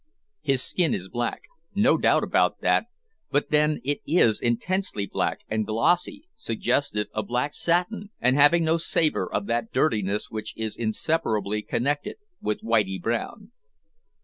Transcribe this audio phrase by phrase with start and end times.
[0.41, 1.43] His skin is black
[1.75, 2.87] no doubt about that,
[3.29, 8.77] but then it is intensely black and glossy, suggestive of black satin, and having no
[8.77, 13.51] savour of that dirtiness which is inseparably connected with whitey brown.